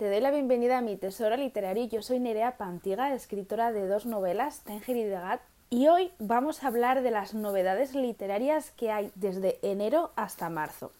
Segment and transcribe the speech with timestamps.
[0.00, 1.84] Te doy la bienvenida a mi tesoro literario.
[1.84, 6.68] Yo soy Nerea Pantiga, escritora de dos novelas, Tenger y Degat, y hoy vamos a
[6.68, 10.90] hablar de las novedades literarias que hay desde enero hasta marzo.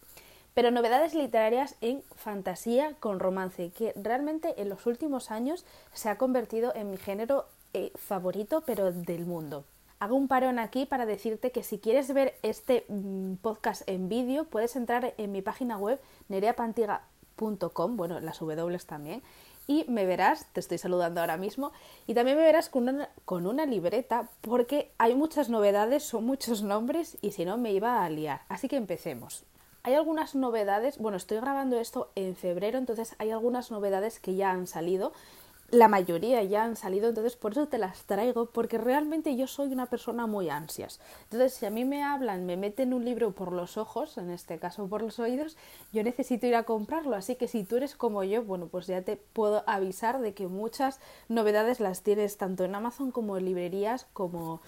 [0.53, 5.65] Pero novedades literarias en fantasía con romance, que realmente en los últimos años
[5.95, 9.65] se ha convertido en mi género eh, favorito, pero del mundo.
[9.99, 14.45] Hago un parón aquí para decirte que si quieres ver este mm, podcast en vídeo,
[14.45, 19.23] puedes entrar en mi página web nereapantiga.com bueno, las W también,
[19.67, 21.73] y me verás, te estoy saludando ahora mismo,
[22.07, 26.63] y también me verás con una, con una libreta porque hay muchas novedades, son muchos
[26.63, 28.43] nombres y si no me iba a liar.
[28.49, 29.45] Así que empecemos.
[29.83, 34.51] Hay algunas novedades, bueno, estoy grabando esto en febrero, entonces hay algunas novedades que ya
[34.51, 35.13] han salido
[35.71, 39.73] la mayoría ya han salido, entonces por eso te las traigo, porque realmente yo soy
[39.73, 41.01] una persona muy ansias.
[41.25, 44.59] Entonces, si a mí me hablan, me meten un libro por los ojos, en este
[44.59, 45.57] caso por los oídos,
[45.93, 47.15] yo necesito ir a comprarlo.
[47.15, 50.49] Así que si tú eres como yo, bueno, pues ya te puedo avisar de que
[50.49, 50.99] muchas
[51.29, 54.61] novedades las tienes tanto en Amazon como en librerías, como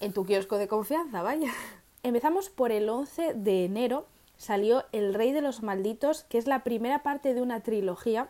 [0.00, 1.52] en tu kiosco de confianza, vaya.
[2.02, 6.62] Empezamos por el 11 de enero, salió El Rey de los Malditos, que es la
[6.62, 8.28] primera parte de una trilogía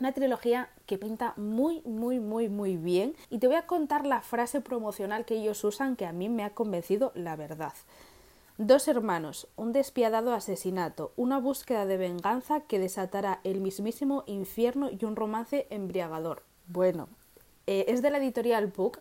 [0.00, 3.14] una trilogía que pinta muy, muy, muy, muy bien.
[3.28, 6.42] Y te voy a contar la frase promocional que ellos usan que a mí me
[6.42, 7.74] ha convencido la verdad.
[8.58, 15.04] Dos hermanos, un despiadado asesinato, una búsqueda de venganza que desatará el mismísimo infierno y
[15.04, 16.42] un romance embriagador.
[16.66, 17.08] Bueno,
[17.66, 18.98] eh, es de la editorial Puck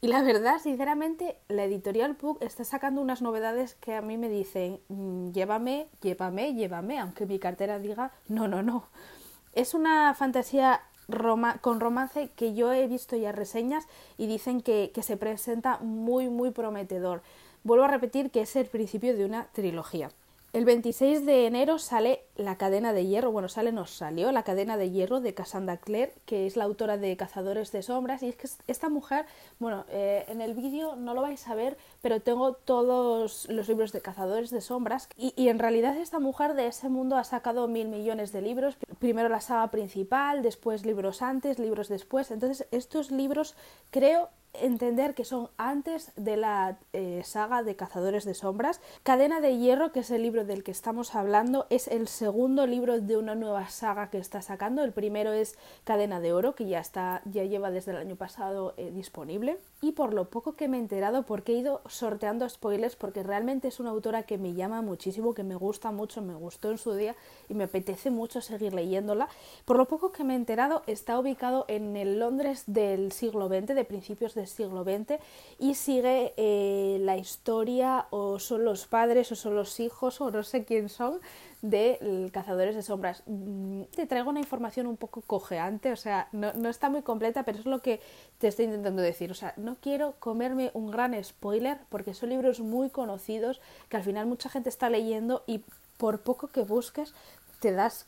[0.00, 4.28] y la verdad, sinceramente, la editorial Puck está sacando unas novedades que a mí me
[4.28, 8.88] dicen mm, llévame, llévame, llévame, aunque mi cartera diga no, no, no.
[9.52, 10.80] Es una fantasía
[11.60, 13.86] con romance que yo he visto ya reseñas
[14.16, 17.22] y dicen que, que se presenta muy muy prometedor.
[17.64, 20.10] Vuelvo a repetir que es el principio de una trilogía.
[20.52, 24.76] El 26 de enero sale La cadena de hierro, bueno, sale, nos salió La cadena
[24.76, 28.22] de hierro de Cassandra Clare, que es la autora de Cazadores de Sombras.
[28.22, 29.26] Y es que esta mujer,
[29.60, 33.92] bueno, eh, en el vídeo no lo vais a ver, pero tengo todos los libros
[33.92, 35.08] de Cazadores de Sombras.
[35.16, 38.76] Y, y en realidad esta mujer de ese mundo ha sacado mil millones de libros.
[38.98, 42.30] Primero la saga principal, después libros antes, libros después.
[42.30, 43.54] Entonces, estos libros
[43.90, 48.80] creo entender que son antes de la eh, saga de Cazadores de Sombras.
[49.02, 53.00] Cadena de Hierro, que es el libro del que estamos hablando, es el segundo libro
[53.00, 54.84] de una nueva saga que está sacando.
[54.84, 58.74] El primero es Cadena de Oro, que ya está, ya lleva desde el año pasado
[58.76, 59.58] eh, disponible.
[59.80, 63.68] Y por lo poco que me he enterado, porque he ido sorteando spoilers, porque realmente
[63.68, 66.94] es una autora que me llama muchísimo, que me gusta mucho, me gustó en su
[66.94, 67.16] día
[67.48, 69.28] y me apetece mucho seguir leyéndola.
[69.64, 73.74] Por lo poco que me he enterado, está ubicado en el Londres del siglo XX,
[73.74, 75.20] de principios de siglo XX
[75.58, 80.42] y sigue eh, la historia o son los padres o son los hijos o no
[80.42, 81.20] sé quién son
[81.62, 83.22] de Cazadores de Sombras.
[83.26, 87.44] Mm, te traigo una información un poco cojeante, o sea, no, no, está muy completa,
[87.44, 88.00] pero es lo que
[88.38, 89.30] te estoy intentando decir.
[89.30, 94.02] O sea, no quiero comerme un gran spoiler porque son libros muy conocidos que al
[94.02, 95.64] final mucha gente está leyendo y
[95.96, 97.14] por poco que busques
[97.60, 98.06] te das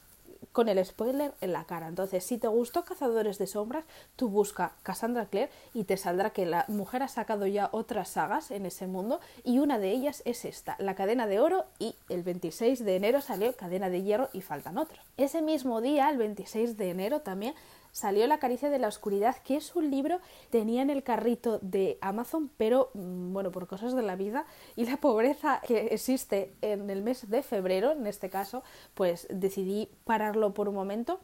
[0.52, 1.88] con el spoiler en la cara.
[1.88, 3.84] Entonces, si te gustó Cazadores de Sombras,
[4.16, 8.50] tú busca Cassandra Clare y te saldrá que la mujer ha sacado ya otras sagas
[8.50, 12.22] en ese mundo y una de ellas es esta, La Cadena de Oro y el
[12.22, 15.00] 26 de enero salió Cadena de Hierro y faltan otros.
[15.16, 17.54] Ese mismo día, el 26 de enero también,
[17.94, 20.18] salió La caricia de la oscuridad, que es un libro
[20.50, 24.84] tenía en el carrito de Amazon, pero mm, bueno, por cosas de la vida y
[24.84, 30.54] la pobreza que existe en el mes de febrero, en este caso, pues decidí pararlo
[30.54, 31.20] por un momento.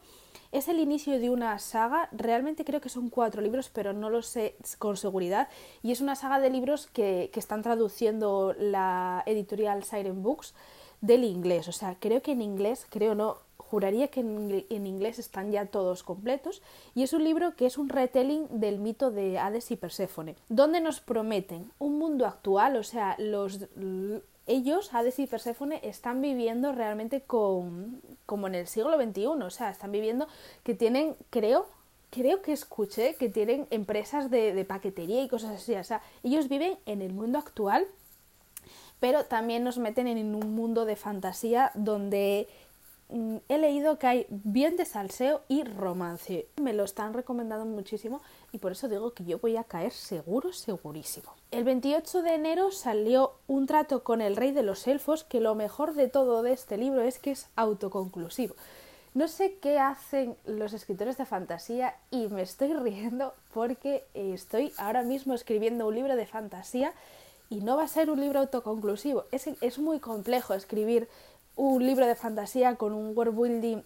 [0.53, 4.21] Es el inicio de una saga, realmente creo que son cuatro libros, pero no lo
[4.21, 5.49] sé con seguridad,
[5.83, 10.53] y es una saga de libros que, que están traduciendo la editorial Siren Books
[11.01, 13.39] del inglés, o sea, creo que en inglés, creo no,
[13.71, 16.61] juraría que en, inglés están ya todos completos,
[16.93, 20.81] y es un libro que es un retelling del mito de Hades y Perséfone, donde
[20.81, 23.69] nos prometen un mundo actual, o sea, los
[24.45, 29.69] ellos, Hades y Perséfone, están viviendo realmente con, como en el siglo XXI, o sea,
[29.69, 30.27] están viviendo
[30.63, 31.65] que tienen, creo,
[32.09, 36.49] creo que escuché que tienen empresas de, de paquetería y cosas así, o sea, ellos
[36.49, 37.87] viven en el mundo actual,
[38.99, 42.49] pero también nos meten en un mundo de fantasía donde
[43.49, 46.47] he leído que hay bien de salseo y romance.
[46.61, 48.21] Me lo están recomendando muchísimo
[48.51, 51.33] y por eso digo que yo voy a caer seguro, segurísimo.
[51.51, 55.55] El 28 de enero salió un trato con el rey de los elfos que lo
[55.55, 58.55] mejor de todo de este libro es que es autoconclusivo.
[59.13, 65.03] No sé qué hacen los escritores de fantasía y me estoy riendo porque estoy ahora
[65.03, 66.93] mismo escribiendo un libro de fantasía
[67.49, 69.25] y no va a ser un libro autoconclusivo.
[69.33, 71.09] Es, es muy complejo escribir
[71.61, 73.83] un libro de fantasía con un world building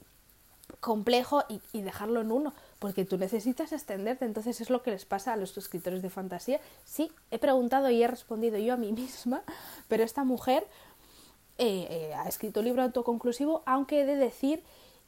[0.79, 1.43] complejo
[1.73, 4.23] y, dejarlo en uno, porque tú necesitas extenderte.
[4.23, 6.61] Entonces es lo que les pasa a los escritores de fantasía.
[6.85, 9.43] Sí, he preguntado y he respondido yo a mí misma,
[9.89, 10.65] pero esta mujer
[11.57, 14.63] eh, eh, ha escrito un libro autoconclusivo, aunque he de decir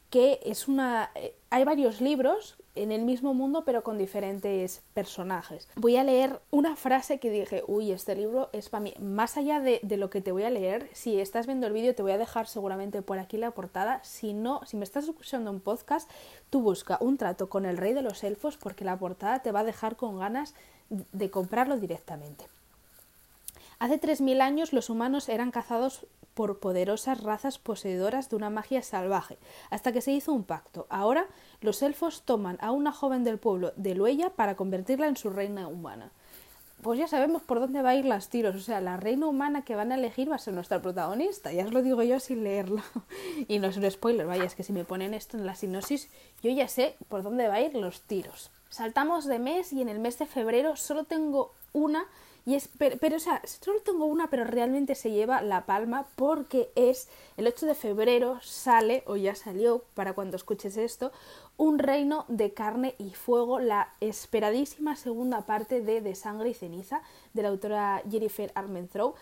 [0.09, 5.67] que es una eh, hay varios libros en el mismo mundo pero con diferentes personajes.
[5.75, 8.93] Voy a leer una frase que dije, uy, este libro es para mí.
[8.99, 11.95] Más allá de, de, lo que te voy a leer, si estás viendo el vídeo
[11.95, 14.03] te voy a dejar seguramente por aquí la portada.
[14.03, 16.09] Si no, si me estás escuchando un podcast,
[16.49, 19.61] tú busca un trato con el rey de los elfos porque la portada te va
[19.61, 20.53] a dejar con ganas
[20.89, 22.45] de comprarlo directamente.
[23.79, 26.07] Hace 3.000 años los humanos eran cazados
[26.37, 29.39] por poderosas razas poseedoras de una magia salvaje,
[29.71, 30.85] hasta que se hizo un pacto.
[30.91, 31.25] Ahora
[31.61, 35.67] los elfos toman a una joven del pueblo de Luella para convertirla en su reina
[35.67, 36.11] humana.
[36.83, 39.63] Pues ya sabemos por dónde va a ir las tiros, o sea, la reina humana
[39.63, 42.43] que van a elegir va a ser nuestra protagonista, ya os lo digo yo sin
[42.43, 42.83] leerlo.
[43.47, 46.07] y no es un spoiler, vaya, es que si me ponen esto en la sinopsis,
[46.43, 48.51] yo ya sé por dónde va a ir los tiros.
[48.69, 52.07] Saltamos de mes y en el mes de febrero solo tengo una
[52.47, 56.71] y es, pero, o sea, solo tengo una, pero realmente se lleva la palma porque
[56.75, 61.11] es el 8 de febrero sale, o ya salió para cuando escuches esto,
[61.57, 67.01] Un reino de carne y fuego, la esperadísima segunda parte de De sangre y ceniza,
[67.33, 69.15] de la autora Jennifer Armentrout.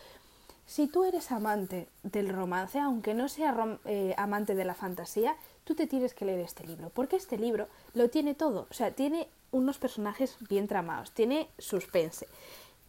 [0.68, 5.74] Si tú eres amante del romance, aunque no sea eh, amante de la fantasía, tú
[5.74, 9.30] te tienes que leer este libro, porque este libro lo tiene todo, o sea, tiene
[9.52, 12.28] unos personajes bien tramados, tiene suspense,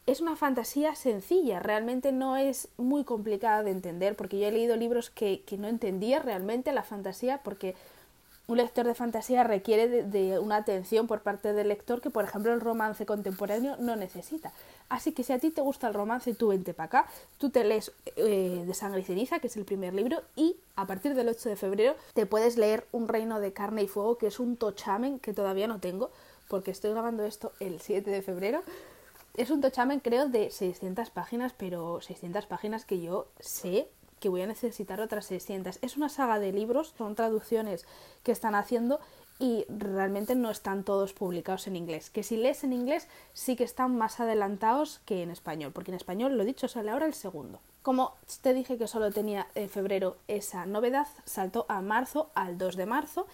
[0.07, 4.77] es una fantasía sencilla, realmente no es muy complicada de entender, porque yo he leído
[4.77, 7.75] libros que, no entendía realmente la fantasía, porque
[8.47, 12.55] un lector de fantasía requiere de, una atención por parte del lector que, por ejemplo,
[12.55, 14.53] el romance contemporáneo no necesita.
[14.89, 17.07] Así que si a ti te gusta el romance, tú vente para acá,
[17.39, 20.87] tú te lees eh, De Sangre y Ceniza, que es el primer libro, y a
[20.87, 24.29] partir del 8 de febrero te puedes leer Un Reino de Carne y Fuego, que
[24.29, 26.13] es un tochamen que todavía no tengo,
[26.49, 28.63] porque estoy grabando esto el 7 de febrero
[29.37, 33.89] es un tochamen creo de 600 páginas, pero 600 páginas que yo sé
[34.19, 35.79] que voy a necesitar otras 600.
[35.83, 37.85] Es una saga de libros, son traducciones
[38.23, 38.99] que están haciendo
[39.39, 42.09] y realmente no están todos publicados en inglés.
[42.09, 45.97] Que si lees en inglés sí que están más adelantados que en español, porque en
[45.97, 47.61] español, lo dicho, sale ahora el segundo.
[47.83, 52.77] Como te dije que solo tenía en febrero esa novedad, saltó a marzo, al 2
[52.77, 53.27] de marzo,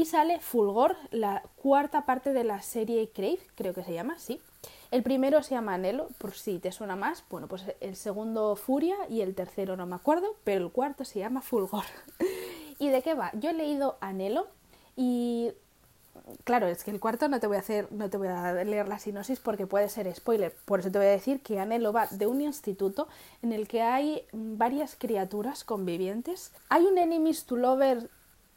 [0.00, 4.40] y sale Fulgor, la cuarta parte de la serie Crave, creo que se llama, sí,
[4.90, 7.22] el primero se llama Anhelo, por si te suena más.
[7.28, 11.18] Bueno, pues el segundo Furia y el tercero no me acuerdo, pero el cuarto se
[11.18, 11.84] llama Fulgor.
[12.78, 13.30] ¿Y de qué va?
[13.34, 14.46] Yo he leído Anhelo
[14.96, 15.52] y
[16.44, 18.88] claro, es que el cuarto no te voy a hacer, no te voy a leer
[18.88, 20.56] la sinopsis porque puede ser spoiler.
[20.64, 23.06] Por eso te voy a decir que Anhelo va de un instituto
[23.42, 26.52] en el que hay varias criaturas convivientes.
[26.70, 28.08] Hay un enemies to lover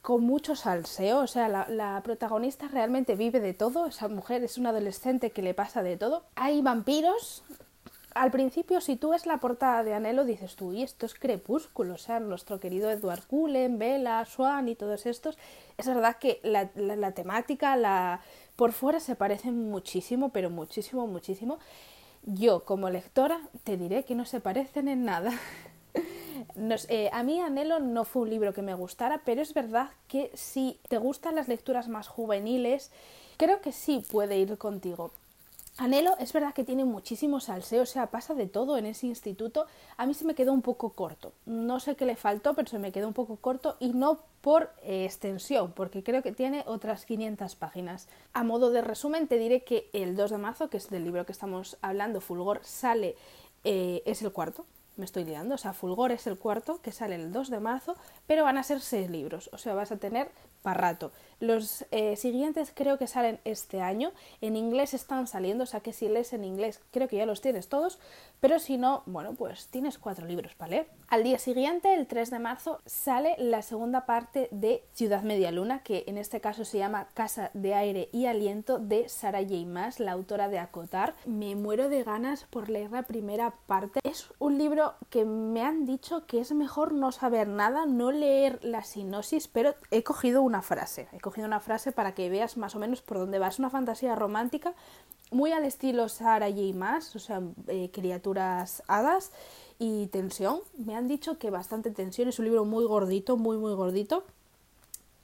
[0.04, 4.72] con mucho salseo, o sea, la, protagonista realmente vive de todo, esa mujer es una
[4.72, 6.26] adolescente que le pasa de todo.
[6.36, 7.42] Hay vampiros.
[8.14, 11.94] Al principio, si tú ves la portada de Anhelo, dices tú, y esto es crepúsculo,
[11.94, 15.38] o sea, nuestro querido Edward Cullen, Bella, Swan y todos estos.
[15.78, 18.20] Es verdad que la, la temática, la
[18.58, 21.60] por fuera se parecen muchísimo, pero muchísimo, muchísimo.
[22.24, 25.32] Yo, como lectora, te diré que no se parecen en nada.
[26.56, 30.32] Eh, a mí Anhelo no fue un libro que me gustara, pero es verdad que
[30.34, 32.92] si te gustan las lecturas más juveniles,
[33.38, 35.12] creo que sí puede ir contigo.
[35.78, 39.66] Anhelo es verdad que tiene muchísimo salseo, o sea, pasa de todo en ese instituto.
[39.98, 41.34] A mí se me quedó un poco corto.
[41.48, 44.72] No sé qué le faltó, pero se me quedó un poco corto y no por
[44.84, 48.08] eh, extensión, porque creo que tiene otras 500 páginas.
[48.34, 51.26] A modo de resumen, te diré que el 2 de marzo, que es del libro
[51.26, 53.16] que estamos hablando, Fulgor, sale,
[53.64, 57.16] eh, es el cuarto, me estoy liando, o sea, Fulgor es el cuarto que sale
[57.16, 57.96] el 2 de marzo,
[58.28, 60.30] pero van a ser seis libros, o sea, vas a tener
[60.62, 61.12] para rato.
[61.40, 64.12] Los eh, siguientes creo que salen este año,
[64.42, 67.42] en inglés están saliendo, o sea que si lees en inglés creo que ya los
[67.42, 68.00] tienes todos,
[68.40, 70.88] pero si no, bueno, pues tienes cuatro libros para leer.
[71.08, 75.84] Al día siguiente, el 3 de marzo, sale la segunda parte de Ciudad Media Luna,
[75.84, 79.66] que en este caso se llama Casa de Aire y Aliento de Sara J.
[79.66, 81.16] Maas, la autora de Acotar.
[81.26, 84.00] Me muero de ganas por leer la primera parte.
[84.04, 88.60] Es un libro que me han dicho que es mejor no saber nada, no leer
[88.64, 91.08] la sinopsis, pero he cogido una frase.
[91.24, 93.48] Cogido una frase para que veas más o menos por dónde va.
[93.48, 94.76] Es una fantasía romántica
[95.32, 96.62] muy al estilo Sara J.
[96.76, 99.32] Maas, o sea, eh, criaturas hadas
[99.80, 100.60] y tensión.
[100.78, 104.24] Me han dicho que bastante tensión, es un libro muy gordito, muy, muy gordito.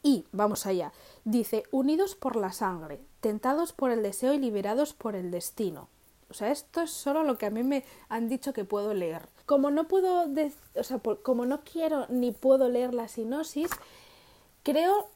[0.01, 0.93] Y vamos allá.
[1.25, 5.89] Dice, unidos por la sangre, tentados por el deseo y liberados por el destino.
[6.29, 9.27] O sea, esto es solo lo que a mí me han dicho que puedo leer.
[9.45, 10.27] Como no puedo,
[10.75, 13.69] o sea, como no quiero ni puedo leer la sinopsis,
[14.63, 15.09] creo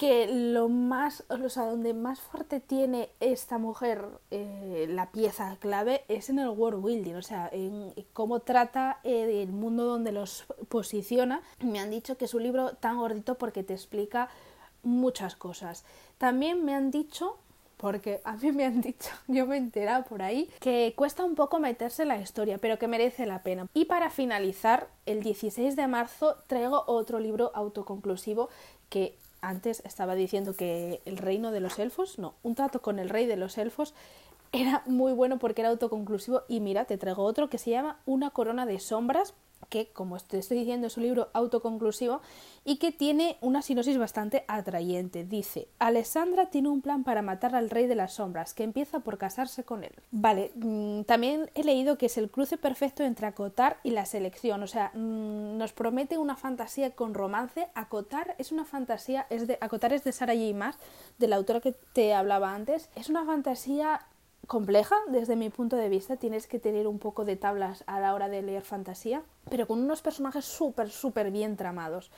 [0.00, 6.04] que lo más, o sea, donde más fuerte tiene esta mujer eh, la pieza clave
[6.08, 10.46] es en el world building, o sea, en cómo trata eh, el mundo donde los
[10.70, 11.42] posiciona.
[11.62, 14.30] Me han dicho que es un libro tan gordito porque te explica
[14.82, 15.84] muchas cosas.
[16.16, 17.36] También me han dicho
[17.76, 21.34] porque a mí me han dicho, yo me he enterado por ahí, que cuesta un
[21.34, 23.66] poco meterse en la historia, pero que merece la pena.
[23.74, 28.48] Y para finalizar, el 16 de marzo traigo otro libro autoconclusivo
[28.90, 33.08] que antes estaba diciendo que el reino de los elfos, no, un trato con el
[33.08, 33.94] rey de los elfos
[34.52, 36.42] era muy bueno porque era autoconclusivo.
[36.48, 39.34] Y mira, te traigo otro que se llama Una corona de sombras
[39.70, 42.20] que, como te estoy diciendo, es un libro autoconclusivo
[42.64, 45.24] y que tiene una sinopsis bastante atrayente.
[45.24, 49.16] Dice, Alessandra tiene un plan para matar al rey de las sombras, que empieza por
[49.16, 49.92] casarse con él.
[50.10, 54.62] Vale, mm, también he leído que es el cruce perfecto entre acotar y la selección,
[54.62, 57.68] o sea, mm, nos promete una fantasía con romance.
[57.74, 60.54] Acotar es una fantasía, es de, acotar es de Sarah J.
[60.54, 60.78] Maas,
[61.18, 64.06] de la autora que te hablaba antes, es una fantasía
[64.50, 68.12] compleja desde mi punto de vista, tienes que tener un poco de tablas a la
[68.14, 72.10] hora de leer fantasía, pero con unos personajes súper, súper bien tramados.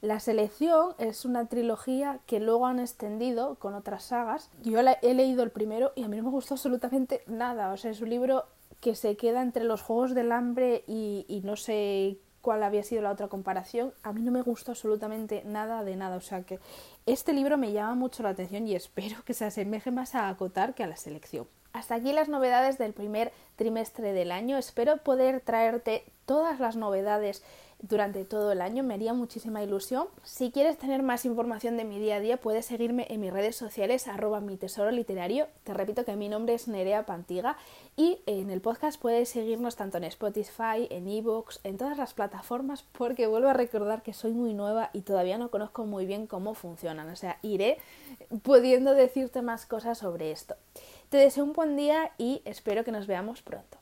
[0.00, 4.48] La selección es una trilogía que luego han extendido con otras sagas.
[4.62, 7.72] Yo he leído el primero y a mí no me gustó absolutamente nada.
[7.72, 8.44] O sea, es un libro
[8.78, 13.02] que se queda entre los Juegos del Hambre y, y no sé cuál había sido
[13.02, 13.92] la otra comparación.
[14.04, 16.14] A mí no me gustó absolutamente nada de nada.
[16.14, 16.60] O sea que
[17.06, 20.74] este libro me llama mucho la atención y espero que se asemeje más a acotar
[20.74, 21.48] que a la selección.
[21.72, 24.58] Hasta aquí las novedades del primer trimestre del año.
[24.58, 27.42] Espero poder traerte todas las novedades
[27.82, 30.06] durante todo el año, me haría muchísima ilusión.
[30.22, 33.56] Si quieres tener más información de mi día a día, puedes seguirme en mis redes
[33.56, 35.48] sociales, arroba mi tesoro literario.
[35.64, 37.56] Te repito que mi nombre es Nerea Pantiga
[37.96, 42.84] y en el podcast puedes seguirnos tanto en Spotify, en ebooks, en todas las plataformas,
[42.96, 46.54] porque vuelvo a recordar que soy muy nueva y todavía no conozco muy bien cómo
[46.54, 47.10] funcionan.
[47.10, 47.78] O sea, iré
[48.42, 50.54] pudiendo decirte más cosas sobre esto.
[51.12, 53.81] Te deseo un buen día y espero que nos veamos pronto.